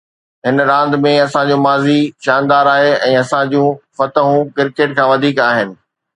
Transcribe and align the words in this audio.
هن 0.45 0.57
راند 0.69 0.93
۾ 1.05 1.11
اسان 1.25 1.45
جو 1.49 1.57
ماضي 1.65 1.97
شاندار 2.25 2.69
آهي 2.77 2.91
۽ 3.09 3.11
اسان 3.21 3.43
جون 3.53 3.69
فتحون 4.01 4.43
ڪرڪيٽ 4.57 4.89
کان 5.01 5.07
وڌيڪ 5.15 5.45
آهن. 5.51 5.79